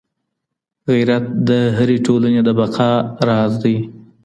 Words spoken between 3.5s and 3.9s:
دی.